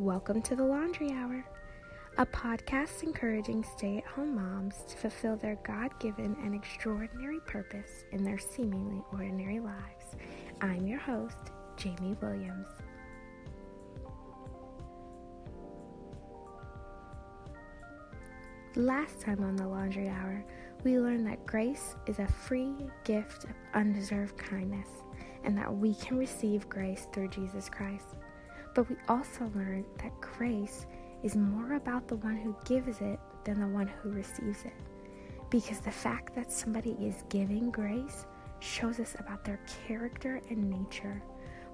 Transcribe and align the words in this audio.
Welcome 0.00 0.40
to 0.44 0.56
the 0.56 0.64
Laundry 0.64 1.10
Hour, 1.12 1.44
a 2.16 2.24
podcast 2.24 3.02
encouraging 3.02 3.62
stay 3.62 3.98
at 3.98 4.06
home 4.06 4.34
moms 4.34 4.76
to 4.88 4.96
fulfill 4.96 5.36
their 5.36 5.58
God 5.62 5.90
given 6.00 6.34
and 6.42 6.54
extraordinary 6.54 7.38
purpose 7.40 8.04
in 8.10 8.24
their 8.24 8.38
seemingly 8.38 9.02
ordinary 9.12 9.60
lives. 9.60 10.16
I'm 10.62 10.86
your 10.86 11.00
host, 11.00 11.36
Jamie 11.76 12.16
Williams. 12.22 12.66
Last 18.76 19.20
time 19.20 19.44
on 19.44 19.54
the 19.54 19.68
Laundry 19.68 20.08
Hour, 20.08 20.42
we 20.82 20.98
learned 20.98 21.26
that 21.26 21.44
grace 21.44 21.94
is 22.06 22.20
a 22.20 22.26
free 22.26 22.74
gift 23.04 23.44
of 23.44 23.50
undeserved 23.74 24.38
kindness 24.38 24.88
and 25.44 25.58
that 25.58 25.70
we 25.70 25.94
can 25.96 26.16
receive 26.16 26.70
grace 26.70 27.06
through 27.12 27.28
Jesus 27.28 27.68
Christ. 27.68 28.16
But 28.74 28.88
we 28.88 28.96
also 29.08 29.50
learn 29.54 29.84
that 29.98 30.20
grace 30.20 30.86
is 31.22 31.36
more 31.36 31.74
about 31.74 32.08
the 32.08 32.16
one 32.16 32.36
who 32.36 32.56
gives 32.64 33.00
it 33.00 33.18
than 33.44 33.60
the 33.60 33.66
one 33.66 33.88
who 33.88 34.10
receives 34.10 34.64
it. 34.64 34.72
Because 35.50 35.80
the 35.80 35.90
fact 35.90 36.34
that 36.36 36.52
somebody 36.52 36.92
is 36.92 37.24
giving 37.28 37.70
grace 37.70 38.26
shows 38.60 39.00
us 39.00 39.16
about 39.18 39.44
their 39.44 39.60
character 39.86 40.40
and 40.48 40.70
nature. 40.70 41.22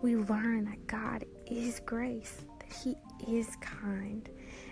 We 0.02 0.16
learn 0.16 0.64
that 0.66 0.86
God 0.86 1.24
is 1.46 1.80
grace, 1.84 2.44
that 2.60 2.72
He 2.72 2.96
is 3.28 3.56
kind, 3.60 4.28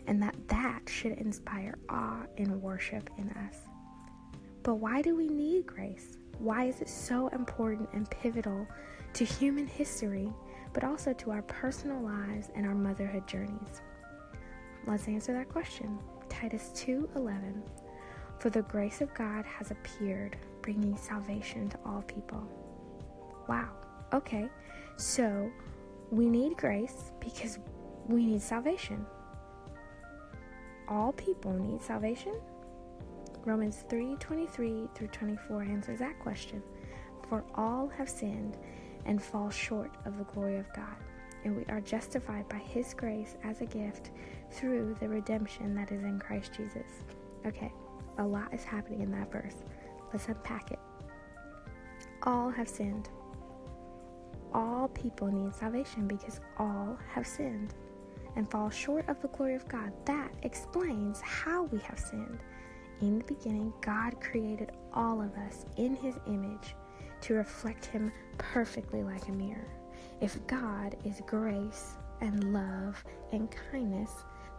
and 0.06 0.22
that 0.22 0.36
that 0.48 0.82
should 0.88 1.12
inspire 1.12 1.76
awe 1.88 2.24
and 2.38 2.62
worship 2.62 3.10
in 3.18 3.30
us. 3.30 3.56
But 4.62 4.76
why 4.76 5.02
do 5.02 5.14
we 5.14 5.28
need 5.28 5.66
grace? 5.66 6.16
Why 6.38 6.64
is 6.64 6.80
it 6.80 6.88
so 6.88 7.28
important 7.28 7.88
and 7.92 8.08
pivotal 8.10 8.66
to 9.14 9.24
human 9.24 9.66
history, 9.66 10.32
but 10.74 10.84
also 10.84 11.14
to 11.14 11.30
our 11.30 11.42
personal 11.42 12.02
lives 12.02 12.50
and 12.54 12.66
our 12.66 12.74
motherhood 12.74 13.26
journeys? 13.26 13.80
Let's 14.86 15.08
answer 15.08 15.32
that 15.32 15.48
question. 15.48 15.98
Titus 16.28 16.70
2:11 16.74 17.62
For 18.38 18.50
the 18.50 18.62
grace 18.62 19.00
of 19.00 19.14
God 19.14 19.46
has 19.46 19.70
appeared, 19.70 20.36
bringing 20.60 20.96
salvation 20.96 21.68
to 21.70 21.78
all 21.86 22.02
people. 22.02 22.46
Wow. 23.48 23.70
Okay. 24.12 24.50
So, 24.96 25.50
we 26.10 26.28
need 26.28 26.56
grace 26.56 27.12
because 27.20 27.58
we 28.06 28.26
need 28.26 28.42
salvation. 28.42 29.06
All 30.88 31.12
people 31.12 31.52
need 31.52 31.80
salvation? 31.80 32.34
Romans 33.44 33.84
3:23 33.88 34.88
through 34.94 35.08
24 35.08 35.62
answers 35.62 35.98
that 36.00 36.18
question. 36.20 36.62
For 37.28 37.44
all 37.54 37.88
have 37.88 38.08
sinned 38.08 38.56
and 39.06 39.22
fall 39.22 39.50
short 39.50 39.92
of 40.04 40.18
the 40.18 40.24
glory 40.24 40.58
of 40.58 40.72
God, 40.74 40.96
and 41.44 41.56
we 41.56 41.64
are 41.66 41.80
justified 41.80 42.48
by 42.48 42.58
his 42.58 42.94
grace 42.94 43.36
as 43.44 43.60
a 43.60 43.66
gift 43.66 44.10
through 44.50 44.96
the 45.00 45.08
redemption 45.08 45.74
that 45.74 45.92
is 45.92 46.02
in 46.02 46.18
Christ 46.18 46.52
Jesus. 46.54 47.02
Okay, 47.46 47.72
a 48.18 48.24
lot 48.24 48.52
is 48.54 48.64
happening 48.64 49.00
in 49.00 49.10
that 49.12 49.30
verse. 49.30 49.56
Let's 50.12 50.28
unpack 50.28 50.70
it. 50.70 50.78
All 52.22 52.50
have 52.50 52.68
sinned. 52.68 53.08
All 54.52 54.88
people 54.88 55.28
need 55.28 55.54
salvation 55.54 56.06
because 56.06 56.40
all 56.58 56.96
have 57.12 57.26
sinned 57.26 57.74
and 58.36 58.50
fall 58.50 58.70
short 58.70 59.08
of 59.08 59.20
the 59.20 59.28
glory 59.28 59.54
of 59.54 59.68
God. 59.68 59.92
That 60.06 60.32
explains 60.42 61.20
how 61.20 61.64
we 61.64 61.78
have 61.80 61.98
sinned. 61.98 62.40
In 63.00 63.18
the 63.18 63.24
beginning, 63.24 63.72
God 63.80 64.20
created 64.20 64.72
all 64.92 65.20
of 65.20 65.34
us 65.34 65.66
in 65.76 65.96
His 65.96 66.14
image 66.26 66.74
to 67.24 67.34
reflect 67.34 67.86
Him 67.86 68.12
perfectly 68.38 69.02
like 69.02 69.28
a 69.28 69.32
mirror. 69.32 69.68
If 70.20 70.46
God 70.46 70.96
is 71.04 71.22
grace 71.26 71.92
and 72.20 72.52
love 72.52 73.02
and 73.32 73.48
kindness, 73.70 74.10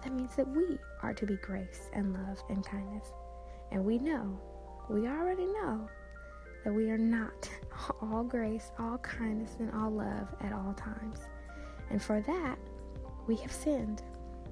that 0.04 0.14
means 0.14 0.36
that 0.36 0.48
we 0.48 0.78
are 1.04 1.14
to 1.14 1.26
be 1.26 1.38
grace 1.38 1.90
and 1.94 2.14
love 2.14 2.42
and 2.50 2.66
kindness. 2.66 3.08
And 3.72 3.86
we 3.86 4.00
know, 4.00 4.40
we 4.90 5.08
already 5.08 5.46
know, 5.46 5.88
that 6.64 6.74
we 6.74 6.90
are 6.90 6.98
not 6.98 7.48
all 8.02 8.24
grace, 8.24 8.72
all 8.80 8.98
kindness, 8.98 9.58
and 9.60 9.72
all 9.74 9.92
love 9.92 10.28
at 10.42 10.52
all 10.52 10.74
times. 10.74 11.20
And 11.92 12.02
for 12.02 12.20
that, 12.22 12.58
we 13.28 13.36
have 13.38 13.52
sinned 13.52 14.02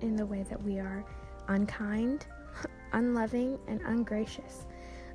in 0.01 0.15
the 0.15 0.25
way 0.25 0.43
that 0.49 0.61
we 0.61 0.77
are 0.77 1.03
unkind, 1.47 2.27
unloving, 2.93 3.57
and 3.67 3.81
ungracious. 3.81 4.67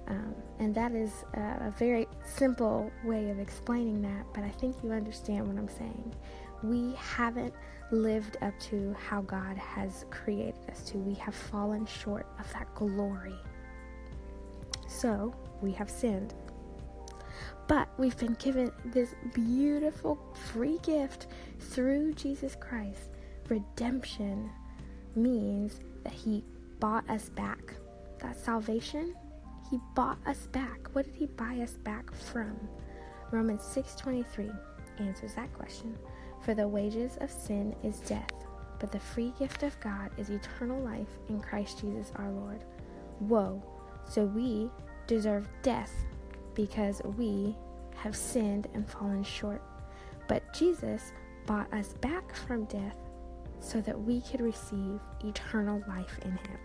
Um, 0.08 0.34
and 0.58 0.74
that 0.74 0.92
is 0.92 1.12
a, 1.34 1.66
a 1.66 1.74
very 1.78 2.06
simple 2.24 2.90
way 3.04 3.30
of 3.30 3.38
explaining 3.38 4.00
that, 4.02 4.24
but 4.34 4.42
I 4.42 4.48
think 4.48 4.76
you 4.82 4.90
understand 4.90 5.46
what 5.46 5.58
I'm 5.58 5.68
saying. 5.68 6.14
We 6.62 6.94
haven't 6.94 7.54
lived 7.90 8.38
up 8.42 8.58
to 8.60 8.94
how 8.94 9.20
God 9.22 9.56
has 9.56 10.06
created 10.10 10.56
us 10.70 10.82
to. 10.90 10.98
We 10.98 11.14
have 11.14 11.34
fallen 11.34 11.86
short 11.86 12.26
of 12.38 12.50
that 12.54 12.74
glory. 12.74 13.36
So, 14.88 15.34
we 15.60 15.72
have 15.72 15.90
sinned. 15.90 16.34
But 17.66 17.88
we've 17.98 18.16
been 18.16 18.34
given 18.34 18.72
this 18.86 19.14
beautiful 19.34 20.18
free 20.52 20.78
gift 20.82 21.26
through 21.58 22.14
Jesus 22.14 22.56
Christ. 22.56 23.10
Redemption 23.48 24.50
means 25.14 25.80
that 26.02 26.14
He 26.14 26.42
bought 26.80 27.08
us 27.10 27.28
back. 27.28 27.74
That 28.20 28.36
salvation, 28.36 29.14
He 29.70 29.78
bought 29.94 30.18
us 30.26 30.46
back. 30.46 30.88
What 30.92 31.04
did 31.04 31.14
He 31.14 31.26
buy 31.26 31.58
us 31.62 31.72
back 31.72 32.14
from? 32.14 32.56
Romans 33.30 33.62
6:23 33.62 34.50
answers 34.98 35.34
that 35.34 35.52
question. 35.52 35.96
For 36.40 36.54
the 36.54 36.68
wages 36.68 37.16
of 37.20 37.30
sin 37.30 37.74
is 37.82 38.00
death, 38.00 38.32
but 38.78 38.92
the 38.92 39.00
free 39.00 39.34
gift 39.38 39.62
of 39.62 39.78
God 39.80 40.10
is 40.16 40.30
eternal 40.30 40.80
life 40.80 41.18
in 41.28 41.40
Christ 41.40 41.80
Jesus 41.80 42.12
our 42.16 42.30
Lord. 42.30 42.64
Whoa! 43.18 43.62
So 44.08 44.24
we 44.24 44.70
deserve 45.06 45.48
death 45.62 45.92
because 46.54 47.02
we 47.16 47.56
have 47.96 48.16
sinned 48.16 48.68
and 48.74 48.88
fallen 48.88 49.24
short. 49.24 49.62
But 50.28 50.54
Jesus 50.54 51.12
bought 51.46 51.72
us 51.72 51.94
back 51.94 52.34
from 52.34 52.64
death 52.64 52.96
so 53.60 53.80
that 53.80 54.00
we 54.00 54.20
could 54.20 54.40
receive 54.40 55.00
eternal 55.24 55.82
life 55.88 56.18
in 56.24 56.32
Him. 56.32 56.58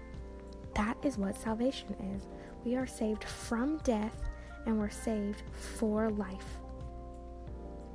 That 0.75 0.97
is 1.03 1.17
what 1.17 1.35
salvation 1.35 1.93
is. 2.15 2.27
We 2.63 2.75
are 2.75 2.87
saved 2.87 3.23
from 3.23 3.77
death 3.79 4.29
and 4.65 4.79
we're 4.79 4.89
saved 4.89 5.43
for 5.51 6.09
life. 6.09 6.59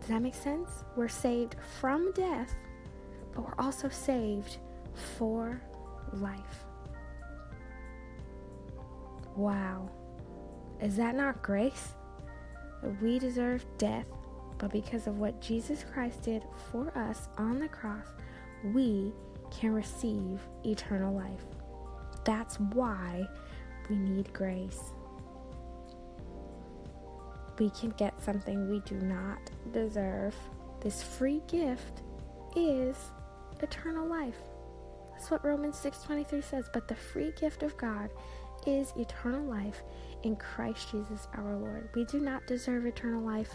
Does 0.01 0.09
that 0.09 0.23
make 0.23 0.35
sense? 0.35 0.71
We're 0.97 1.09
saved 1.09 1.57
from 1.81 2.13
death, 2.13 2.55
but 3.35 3.45
we're 3.45 3.65
also 3.65 3.89
saved 3.89 4.59
for 5.17 5.61
life. 6.15 6.65
Wow. 9.37 9.91
Is 10.81 10.97
that 10.97 11.15
not 11.15 11.43
grace? 11.43 11.95
We 13.03 13.19
deserve 13.19 13.65
death, 13.79 14.07
but 14.59 14.71
because 14.71 15.07
of 15.07 15.19
what 15.19 15.41
Jesus 15.41 15.85
Christ 15.93 16.23
did 16.23 16.43
for 16.71 16.97
us 16.97 17.29
on 17.37 17.59
the 17.59 17.69
cross, 17.69 18.07
we 18.65 19.13
can 19.51 19.73
receive 19.73 20.41
eternal 20.65 21.15
life. 21.15 21.45
That's 22.25 22.61
why 22.61 23.27
we 23.89 23.97
need 23.97 24.33
grace. 24.33 24.93
We 27.59 27.71
can 27.71 27.91
get 27.91 28.21
something 28.23 28.71
we 28.71 28.81
do 28.81 28.97
not 28.97 29.39
deserve. 29.73 30.35
This 30.81 31.03
free 31.03 31.43
gift 31.49 32.03
is 32.55 32.97
eternal 33.61 34.07
life. 34.07 34.39
That's 35.13 35.31
what 35.31 35.45
Romans 35.45 35.77
6:23 35.77 36.41
says, 36.43 36.71
but 36.73 36.87
the 36.87 36.95
free 36.95 37.33
gift 37.33 37.63
of 37.63 37.77
God 37.77 38.11
is 38.67 38.93
eternal 38.97 39.45
life 39.45 39.83
in 40.23 40.37
Christ 40.37 40.91
Jesus 40.91 41.27
our 41.35 41.57
Lord. 41.57 41.89
We 41.95 42.05
do 42.05 42.21
not 42.21 42.47
deserve 42.47 42.87
eternal 42.87 43.23
life. 43.23 43.55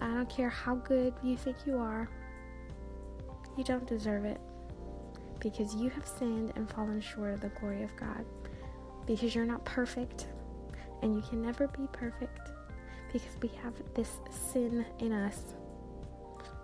I 0.00 0.08
don't 0.08 0.28
care 0.28 0.50
how 0.50 0.74
good 0.74 1.14
you 1.22 1.36
think 1.36 1.66
you 1.66 1.78
are. 1.78 2.08
You 3.56 3.64
don't 3.64 3.86
deserve 3.86 4.24
it 4.24 4.40
because 5.44 5.74
you 5.74 5.90
have 5.90 6.08
sinned 6.08 6.52
and 6.56 6.68
fallen 6.68 7.00
short 7.00 7.34
of 7.34 7.40
the 7.42 7.50
glory 7.60 7.82
of 7.84 7.94
God. 7.96 8.24
Because 9.06 9.34
you're 9.34 9.44
not 9.44 9.64
perfect 9.64 10.26
and 11.02 11.14
you 11.14 11.20
can 11.20 11.42
never 11.42 11.68
be 11.68 11.86
perfect 11.92 12.50
because 13.12 13.36
we 13.42 13.50
have 13.62 13.74
this 13.94 14.10
sin 14.30 14.84
in 14.98 15.12
us 15.12 15.54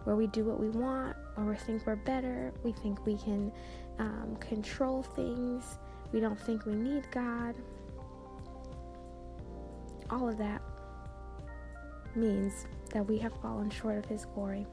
where 0.04 0.16
we 0.16 0.26
do 0.28 0.44
what 0.44 0.58
we 0.58 0.70
want 0.70 1.14
or 1.36 1.44
we 1.44 1.56
think 1.56 1.86
we're 1.86 1.94
better. 1.94 2.52
We 2.64 2.72
think 2.72 3.04
we 3.04 3.18
can 3.18 3.52
um, 3.98 4.36
control 4.40 5.02
things. 5.02 5.78
We 6.10 6.20
don't 6.20 6.40
think 6.40 6.64
we 6.64 6.74
need 6.74 7.06
God. 7.10 7.54
All 10.08 10.26
of 10.26 10.38
that 10.38 10.62
means 12.16 12.66
that 12.94 13.06
we 13.06 13.18
have 13.18 13.32
fallen 13.42 13.68
short 13.68 13.98
of 13.98 14.06
His 14.06 14.24
glory, 14.24 14.66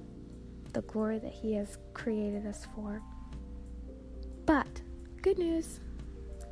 the 0.72 0.82
glory 0.84 1.20
that 1.20 1.34
He 1.34 1.54
has 1.56 1.78
created 1.94 2.48
us 2.48 2.66
for. 2.74 3.04
But, 4.48 4.82
good 5.22 5.38
news, 5.38 5.82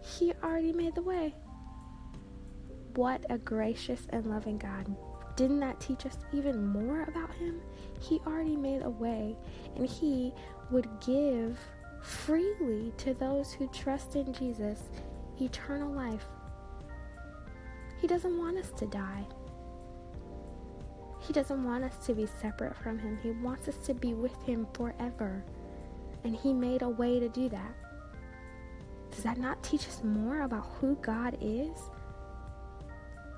He 0.04 0.34
already 0.44 0.74
made 0.74 0.96
the 0.96 1.02
way. 1.02 1.34
What 2.96 3.26
a 3.30 3.38
gracious 3.38 4.02
and 4.10 4.26
loving 4.26 4.58
God. 4.58 4.94
Didn't 5.38 5.62
that 5.62 5.80
teach 5.80 6.06
us 6.06 6.18
even 6.34 6.68
more 6.68 7.04
about 7.04 7.34
Him? 7.34 7.62
He 8.02 8.20
already 8.28 8.58
made 8.58 8.84
a 8.84 8.90
way, 8.90 9.38
and 9.78 9.88
He 9.88 10.34
would 10.72 10.88
give 11.06 11.58
freely 12.04 12.92
to 12.98 13.14
those 13.14 13.54
who 13.54 13.68
trust 13.70 14.18
in 14.18 14.34
Jesus 14.34 14.82
eternal 15.40 15.92
life. 15.92 16.26
He 18.02 18.08
doesn't 18.08 18.38
want 18.38 18.58
us 18.58 18.72
to 18.78 18.88
die. 18.88 19.26
He 21.22 21.32
doesn't 21.32 21.64
want 21.64 21.86
us 21.86 22.06
to 22.08 22.14
be 22.14 22.28
separate 22.42 22.76
from 22.76 23.00
Him. 23.00 23.18
He 23.24 23.32
wants 23.32 23.70
us 23.70 23.78
to 23.86 23.94
be 23.94 24.14
with 24.14 24.36
Him 24.44 24.68
forever. 24.74 25.46
And 26.26 26.36
He 26.36 26.52
made 26.52 26.82
a 26.82 26.90
way 26.90 27.22
to 27.22 27.30
do 27.30 27.48
that. 27.50 27.74
Does 29.16 29.24
that 29.24 29.38
not 29.38 29.64
teach 29.64 29.88
us 29.88 30.02
more 30.04 30.42
about 30.42 30.66
who 30.80 30.96
God 30.96 31.38
is? 31.40 31.78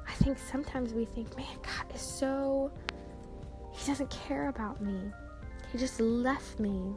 I 0.07 0.13
think 0.13 0.39
sometimes 0.39 0.93
we 0.93 1.05
think, 1.05 1.37
man, 1.37 1.45
God 1.61 1.95
is 1.95 2.01
so. 2.01 2.71
He 3.71 3.85
doesn't 3.85 4.09
care 4.09 4.49
about 4.49 4.81
me. 4.81 5.11
He 5.71 5.77
just 5.77 5.99
left 5.99 6.59
me. 6.59 6.95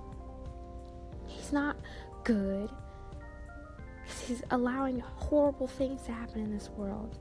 He's 1.26 1.52
not 1.52 1.76
good. 2.24 2.70
He's 4.26 4.42
allowing 4.50 5.00
horrible 5.00 5.66
things 5.66 6.02
to 6.02 6.12
happen 6.12 6.40
in 6.40 6.50
this 6.50 6.70
world. 6.70 7.18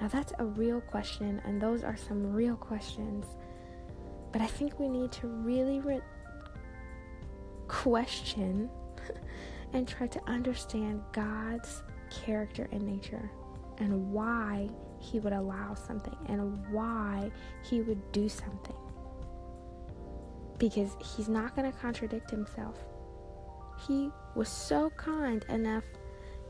Now, 0.00 0.08
that's 0.08 0.32
a 0.38 0.44
real 0.44 0.80
question, 0.80 1.40
and 1.44 1.60
those 1.60 1.84
are 1.84 1.96
some 1.96 2.32
real 2.32 2.56
questions. 2.56 3.26
But 4.32 4.42
I 4.42 4.46
think 4.46 4.80
we 4.80 4.88
need 4.88 5.12
to 5.12 5.26
really 5.28 5.80
re- 5.80 6.00
question 7.68 8.68
and 9.72 9.86
try 9.86 10.06
to 10.06 10.20
understand 10.28 11.02
God's 11.12 11.82
character 12.10 12.68
and 12.72 12.82
nature 12.82 13.30
and 13.78 14.12
why 14.12 14.68
He 14.98 15.20
would 15.20 15.32
allow 15.32 15.74
something 15.74 16.16
and 16.28 16.66
why 16.72 17.30
He 17.62 17.80
would 17.80 18.12
do 18.12 18.28
something. 18.28 18.76
Because 20.58 20.96
He's 21.16 21.28
not 21.28 21.56
going 21.56 21.70
to 21.70 21.78
contradict 21.78 22.30
Himself. 22.30 22.76
He 23.86 24.10
was 24.34 24.48
so 24.48 24.90
kind 24.90 25.44
enough 25.48 25.84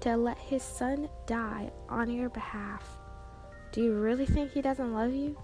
to 0.00 0.16
let 0.16 0.38
His 0.38 0.62
Son 0.62 1.08
die 1.26 1.70
on 1.88 2.10
your 2.10 2.30
behalf 2.30 3.00
do 3.72 3.82
you 3.82 3.94
really 3.94 4.26
think 4.26 4.52
he 4.52 4.62
doesn't 4.62 4.92
love 4.92 5.14
you? 5.14 5.36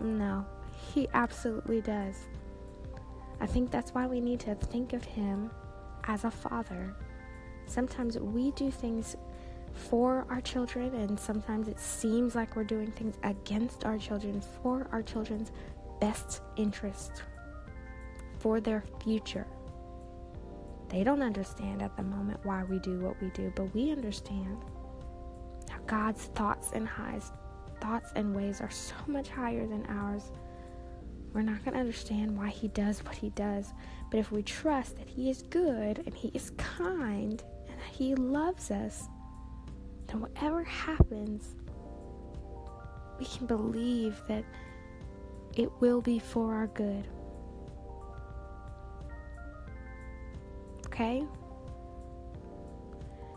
No, 0.00 0.44
he 0.92 1.08
absolutely 1.14 1.80
does. 1.80 2.16
I 3.40 3.46
think 3.46 3.70
that's 3.70 3.92
why 3.92 4.06
we 4.06 4.20
need 4.20 4.40
to 4.40 4.54
think 4.54 4.92
of 4.92 5.04
him 5.04 5.50
as 6.04 6.24
a 6.24 6.30
father. 6.30 6.94
Sometimes 7.66 8.18
we 8.18 8.50
do 8.52 8.70
things 8.70 9.16
for 9.72 10.26
our 10.30 10.40
children, 10.40 10.94
and 10.94 11.18
sometimes 11.18 11.68
it 11.68 11.80
seems 11.80 12.34
like 12.34 12.54
we're 12.54 12.64
doing 12.64 12.92
things 12.92 13.16
against 13.22 13.84
our 13.84 13.98
children 13.98 14.40
for 14.62 14.86
our 14.92 15.02
children's 15.02 15.50
best 16.00 16.42
interest, 16.56 17.22
for 18.38 18.60
their 18.60 18.84
future. 19.02 19.46
They 20.88 21.02
don't 21.02 21.22
understand 21.22 21.82
at 21.82 21.96
the 21.96 22.02
moment 22.02 22.44
why 22.44 22.62
we 22.64 22.78
do 22.78 23.00
what 23.00 23.20
we 23.20 23.30
do, 23.30 23.52
but 23.56 23.74
we 23.74 23.90
understand. 23.90 24.58
That 25.66 25.86
God's 25.86 26.26
thoughts 26.26 26.70
and 26.72 26.86
highs, 26.86 27.32
thoughts 27.80 28.12
and 28.14 28.34
ways 28.34 28.60
are 28.60 28.70
so 28.70 28.94
much 29.06 29.28
higher 29.28 29.66
than 29.66 29.84
ours. 29.86 30.30
We're 31.34 31.42
not 31.42 31.64
going 31.64 31.74
to 31.74 31.80
understand 31.80 32.38
why 32.38 32.48
He 32.48 32.68
does 32.68 33.04
what 33.04 33.16
He 33.16 33.30
does, 33.30 33.74
but 34.10 34.20
if 34.20 34.30
we 34.30 34.42
trust 34.44 34.96
that 34.98 35.08
He 35.08 35.28
is 35.28 35.42
good 35.42 36.00
and 36.06 36.14
He 36.14 36.28
is 36.28 36.52
kind 36.56 37.42
and 37.68 37.78
that 37.78 37.90
He 37.90 38.14
loves 38.14 38.70
us, 38.70 39.08
then 40.06 40.20
whatever 40.20 40.62
happens, 40.62 41.56
we 43.18 43.26
can 43.26 43.46
believe 43.46 44.20
that 44.28 44.44
it 45.56 45.70
will 45.80 46.00
be 46.00 46.20
for 46.20 46.54
our 46.54 46.68
good. 46.68 47.08
Okay? 50.86 51.24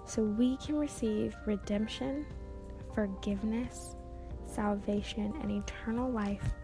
So 0.06 0.22
we 0.22 0.58
can 0.58 0.76
receive 0.78 1.36
redemption 1.48 2.26
forgiveness, 2.94 3.96
salvation, 4.48 5.32
and 5.44 5.52
eternal 5.52 6.10
life 6.10 6.56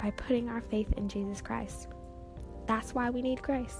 by 0.00 0.10
putting 0.12 0.48
our 0.48 0.60
faith 0.60 0.92
in 0.96 1.08
Jesus 1.08 1.40
Christ. 1.40 1.88
That's 2.66 2.94
why 2.94 3.10
we 3.10 3.22
need 3.22 3.42
grace. 3.42 3.76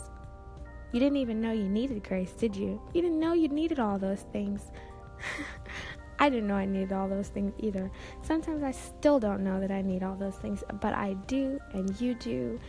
You 0.93 0.99
didn't 0.99 1.19
even 1.19 1.41
know 1.41 1.53
you 1.53 1.69
needed 1.69 2.03
grace, 2.03 2.33
did 2.33 2.57
you? 2.57 2.81
You 2.93 3.03
didn't 3.03 3.21
know 3.21 3.33
you 3.33 3.49
needed 3.49 3.79
all 3.79 3.99
those 3.99 4.23
things. 4.33 4.73
I 6.19 6.29
didn't 6.29 6.49
know 6.49 6.57
I 6.57 6.67
needed 6.67 6.93
all 6.93 7.09
those 7.09 7.29
things 7.29 7.55
either. 7.59 7.91
Sometimes 8.23 8.63
I 8.63 8.73
still 8.73 9.19
don't 9.19 9.43
know 9.43 9.59
that 9.61 9.71
I 9.71 9.81
need 9.81 10.03
all 10.03 10.17
those 10.17 10.35
things, 10.35 10.63
but 10.81 10.93
I 10.93 11.15
do, 11.27 11.59
and 11.73 11.99
you 12.01 12.15
do. 12.15 12.61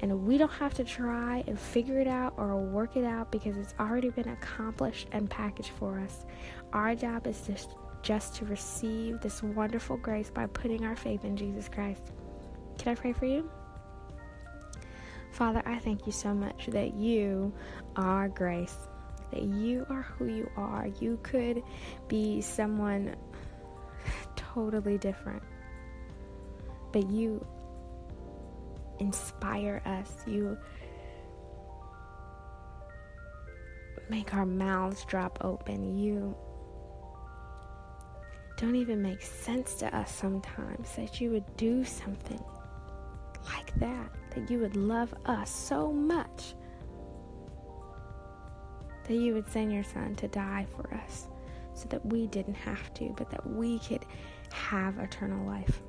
And 0.00 0.26
we 0.26 0.38
don't 0.38 0.52
have 0.52 0.74
to 0.74 0.84
try 0.84 1.44
and 1.46 1.58
figure 1.58 2.00
it 2.00 2.08
out 2.08 2.34
or 2.36 2.56
work 2.56 2.96
it 2.96 3.04
out 3.04 3.30
because 3.30 3.56
it's 3.56 3.74
already 3.78 4.10
been 4.10 4.28
accomplished 4.28 5.08
and 5.12 5.30
packaged 5.30 5.70
for 5.78 6.00
us. 6.00 6.26
Our 6.72 6.94
job 6.94 7.26
is 7.26 7.40
just 7.46 7.76
just 8.02 8.36
to 8.36 8.44
receive 8.44 9.20
this 9.20 9.42
wonderful 9.42 9.96
grace 9.96 10.30
by 10.30 10.46
putting 10.46 10.84
our 10.84 10.94
faith 10.94 11.24
in 11.24 11.36
Jesus 11.36 11.68
Christ. 11.68 12.12
Can 12.78 12.92
I 12.92 12.94
pray 12.94 13.12
for 13.12 13.26
you? 13.26 13.50
Father, 15.32 15.62
I 15.66 15.78
thank 15.78 16.06
you 16.06 16.12
so 16.12 16.32
much 16.32 16.66
that 16.68 16.94
you 16.94 17.52
are 17.96 18.28
grace, 18.28 18.76
that 19.32 19.42
you 19.42 19.84
are 19.90 20.02
who 20.02 20.26
you 20.26 20.50
are. 20.56 20.86
You 21.00 21.18
could 21.22 21.62
be 22.08 22.40
someone 22.40 23.14
totally 24.36 24.96
different, 24.96 25.42
but 26.92 27.10
you 27.10 27.46
inspire 28.98 29.82
us. 29.84 30.10
You 30.26 30.56
make 34.08 34.32
our 34.32 34.46
mouths 34.46 35.04
drop 35.04 35.38
open. 35.42 35.98
You 35.98 36.34
don't 38.56 38.76
even 38.76 39.02
make 39.02 39.20
sense 39.20 39.74
to 39.74 39.94
us 39.94 40.14
sometimes 40.14 40.96
that 40.96 41.20
you 41.20 41.30
would 41.30 41.56
do 41.58 41.84
something 41.84 42.42
like 43.46 43.74
that, 43.78 44.10
that 44.34 44.50
you 44.50 44.58
would 44.58 44.76
love 44.76 45.14
us 45.24 45.50
so 45.50 45.92
much 45.92 46.54
that 49.06 49.14
you 49.14 49.34
would 49.34 49.48
send 49.50 49.72
your 49.72 49.84
son 49.84 50.14
to 50.16 50.28
die 50.28 50.66
for 50.74 50.92
us 50.94 51.28
so 51.74 51.86
that 51.88 52.04
we 52.06 52.26
didn't 52.26 52.54
have 52.54 52.92
to, 52.94 53.14
but 53.16 53.30
that 53.30 53.46
we 53.48 53.78
could 53.80 54.04
have 54.52 54.98
eternal 54.98 55.46
life. 55.46 55.80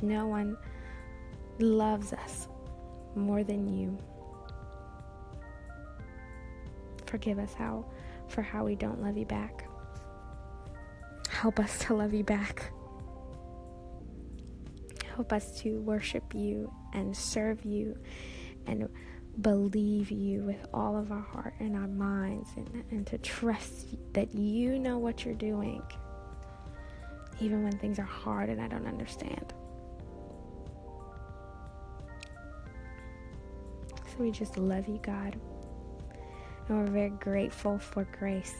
No 0.00 0.26
one 0.26 0.56
loves 1.58 2.12
us 2.12 2.48
more 3.16 3.42
than 3.42 3.66
you. 3.68 3.98
Forgive 7.06 7.38
us 7.38 7.54
how 7.54 7.84
for 8.28 8.42
how 8.42 8.64
we 8.64 8.76
don't 8.76 9.02
love 9.02 9.16
you 9.16 9.24
back. 9.24 9.68
Help 11.30 11.58
us 11.58 11.78
to 11.78 11.94
love 11.94 12.12
you 12.12 12.22
back. 12.22 12.70
Help 15.18 15.32
us 15.32 15.60
to 15.62 15.80
worship 15.80 16.32
you 16.32 16.72
and 16.92 17.16
serve 17.16 17.64
you 17.64 17.98
and 18.68 18.88
believe 19.40 20.12
you 20.12 20.44
with 20.44 20.64
all 20.72 20.96
of 20.96 21.10
our 21.10 21.20
heart 21.20 21.54
and 21.58 21.74
our 21.74 21.88
minds 21.88 22.48
and, 22.54 22.84
and 22.92 23.04
to 23.08 23.18
trust 23.18 23.88
that 24.12 24.32
you 24.32 24.78
know 24.78 24.96
what 24.96 25.24
you're 25.24 25.34
doing, 25.34 25.82
even 27.40 27.64
when 27.64 27.76
things 27.78 27.98
are 27.98 28.04
hard 28.04 28.48
and 28.48 28.62
I 28.62 28.68
don't 28.68 28.86
understand. 28.86 29.52
So 34.06 34.14
we 34.20 34.30
just 34.30 34.56
love 34.56 34.86
you, 34.86 35.00
God 35.02 35.36
and 36.68 36.78
we're 36.78 36.92
very 36.92 37.10
grateful 37.10 37.78
for 37.78 38.06
grace. 38.18 38.54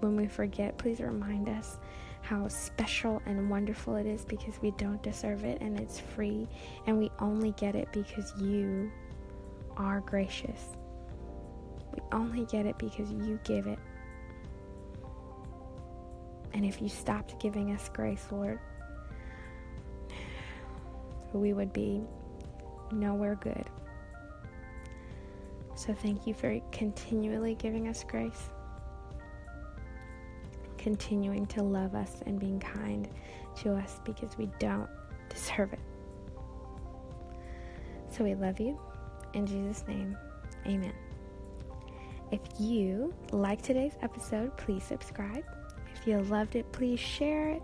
When 0.00 0.16
we 0.16 0.26
forget, 0.26 0.78
please 0.78 1.00
remind 1.00 1.48
us 1.48 1.78
how 2.28 2.48
special 2.48 3.22
and 3.26 3.48
wonderful 3.48 3.94
it 3.94 4.04
is 4.06 4.24
because 4.24 4.60
we 4.60 4.72
don't 4.72 5.00
deserve 5.02 5.44
it 5.44 5.60
and 5.60 5.78
it's 5.78 6.00
free, 6.00 6.48
and 6.86 6.98
we 6.98 7.10
only 7.20 7.52
get 7.52 7.76
it 7.76 7.88
because 7.92 8.32
you 8.40 8.90
are 9.76 10.00
gracious. 10.00 10.60
We 11.94 12.00
only 12.12 12.44
get 12.46 12.66
it 12.66 12.78
because 12.78 13.10
you 13.10 13.38
give 13.44 13.66
it. 13.66 13.78
And 16.52 16.64
if 16.64 16.82
you 16.82 16.88
stopped 16.88 17.38
giving 17.38 17.70
us 17.72 17.88
grace, 17.90 18.26
Lord, 18.32 18.58
we 21.32 21.52
would 21.52 21.72
be 21.72 22.02
nowhere 22.90 23.36
good. 23.36 23.64
So 25.76 25.92
thank 25.92 26.26
you 26.26 26.34
for 26.34 26.58
continually 26.72 27.54
giving 27.54 27.88
us 27.88 28.02
grace, 28.02 28.50
continuing 30.86 31.44
to 31.46 31.64
love 31.64 31.96
us 31.96 32.22
and 32.26 32.38
being 32.38 32.60
kind 32.60 33.08
to 33.56 33.74
us 33.74 33.98
because 34.04 34.38
we 34.38 34.48
don't 34.60 34.88
deserve 35.28 35.72
it. 35.72 35.80
So 38.08 38.22
we 38.22 38.36
love 38.36 38.60
you. 38.60 38.78
In 39.34 39.46
Jesus' 39.46 39.82
name, 39.88 40.16
amen. 40.64 40.92
If 42.30 42.38
you 42.60 43.12
like 43.32 43.62
today's 43.62 43.94
episode, 44.00 44.56
please 44.56 44.84
subscribe. 44.84 45.42
If 45.92 46.06
you 46.06 46.20
loved 46.20 46.54
it, 46.54 46.70
please 46.70 47.00
share 47.00 47.48
it. 47.48 47.62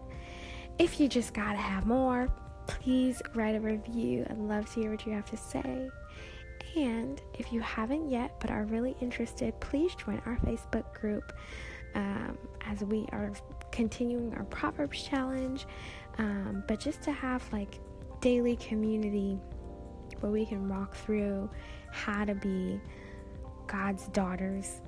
If 0.81 0.99
you 0.99 1.07
just 1.07 1.33
gotta 1.33 1.59
have 1.59 1.87
more, 1.87 2.29
please 2.67 3.23
write 3.37 3.55
a 3.55 3.61
review. 3.61 4.27
I'd 4.29 4.37
love 4.37 4.69
to 4.75 4.81
hear 4.81 4.91
what 4.91 5.07
you 5.07 5.13
have 5.13 5.31
to 5.31 5.37
say. 5.37 5.89
And 6.75 7.23
if 7.39 7.53
you 7.53 7.61
haven't 7.61 8.11
yet 8.11 8.35
but 8.41 8.51
are 8.51 8.65
really 8.65 8.97
interested, 9.01 9.61
please 9.61 9.95
join 9.95 10.21
our 10.27 10.39
Facebook 10.39 10.93
group 10.93 11.33
um, 11.95 12.39
as 12.67 12.83
we 12.85 13.07
are 13.13 13.33
continuing 13.71 14.35
our 14.35 14.45
Proverbs 14.45 15.03
challenge. 15.03 15.67
Um, 16.19 16.65
but 16.69 16.79
just 16.81 17.03
to 17.03 17.13
have 17.13 17.43
like 17.53 17.81
daily 18.21 18.57
community 18.57 19.39
where 20.21 20.31
we 20.31 20.47
can 20.47 20.69
walk 20.69 20.95
through 20.95 21.51
how 21.91 22.25
to 22.25 22.35
be 22.35 22.81
God's 23.67 24.09
daughters, 24.09 24.81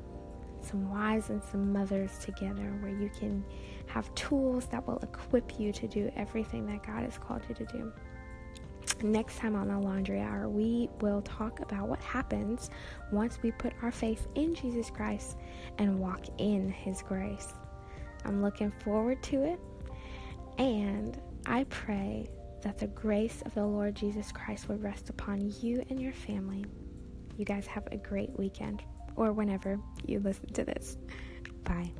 some 0.60 0.90
wives 0.90 1.30
and 1.30 1.42
some 1.42 1.72
mothers 1.72 2.18
together, 2.18 2.76
where 2.80 2.92
you 2.92 3.10
can 3.18 3.44
have 3.86 4.14
tools 4.14 4.66
that 4.66 4.86
will 4.86 4.98
equip 4.98 5.58
you 5.58 5.72
to 5.72 5.88
do 5.88 6.10
everything 6.16 6.66
that 6.66 6.86
God 6.86 7.02
has 7.02 7.18
called 7.18 7.42
you 7.48 7.54
to 7.54 7.64
do. 7.66 7.92
Next 9.02 9.36
time 9.38 9.54
on 9.54 9.68
the 9.68 9.78
Laundry 9.78 10.20
Hour, 10.20 10.48
we 10.48 10.88
will 11.00 11.20
talk 11.22 11.60
about 11.60 11.88
what 11.88 12.00
happens 12.00 12.70
once 13.12 13.38
we 13.42 13.50
put 13.52 13.72
our 13.82 13.92
faith 13.92 14.26
in 14.34 14.54
Jesus 14.54 14.90
Christ 14.90 15.36
and 15.78 15.98
walk 15.98 16.24
in 16.38 16.70
His 16.70 17.02
grace. 17.02 17.52
I'm 18.24 18.40
looking 18.40 18.70
forward 18.70 19.22
to 19.24 19.42
it, 19.42 19.60
and 20.58 21.20
I 21.46 21.64
pray 21.64 22.30
that 22.62 22.78
the 22.78 22.86
grace 22.86 23.42
of 23.44 23.54
the 23.54 23.66
Lord 23.66 23.94
Jesus 23.94 24.32
Christ 24.32 24.68
would 24.68 24.82
rest 24.82 25.10
upon 25.10 25.52
you 25.60 25.84
and 25.90 26.00
your 26.00 26.14
family. 26.14 26.64
You 27.36 27.44
guys 27.44 27.66
have 27.66 27.86
a 27.92 27.98
great 27.98 28.30
weekend, 28.38 28.82
or 29.16 29.32
whenever 29.32 29.78
you 30.06 30.20
listen 30.20 30.52
to 30.54 30.64
this. 30.64 30.96
Bye. 31.64 31.90